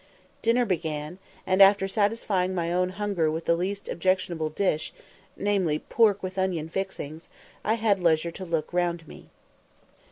Dinner 0.41 0.65
began, 0.65 1.19
and 1.45 1.61
after 1.61 1.87
satisfying 1.87 2.55
my 2.55 2.73
own 2.73 2.89
hunger 2.89 3.29
with 3.29 3.45
the 3.45 3.53
least 3.55 3.87
objectionable 3.87 4.49
dish, 4.49 4.91
namely 5.37 5.77
"pork 5.77 6.23
with 6.23 6.39
onion 6.39 6.69
fixings," 6.69 7.29
I 7.63 7.75
had 7.75 8.01
leisure 8.01 8.31
to 8.31 8.43
look 8.43 8.73
round 8.73 9.07
me. 9.07 9.29